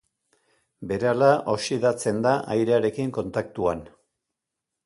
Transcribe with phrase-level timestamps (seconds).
[0.91, 3.89] Berehala oxidatzen da airearekin kontaktuan.